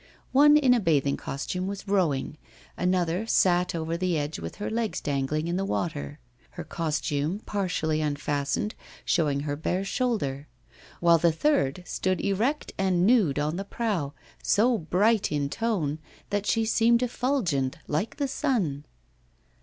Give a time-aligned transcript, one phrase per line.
[0.31, 2.39] One, in a bathing costume, was rowing;
[2.75, 6.17] another sat over the edge with her legs dangling in the water,
[6.57, 8.73] her costume partially unfastened,
[9.05, 10.47] showing her bare shoulder;
[11.01, 15.99] while the third stood erect and nude at the prow, so bright in tone
[16.31, 18.85] that she seemed effulgent, like the sun.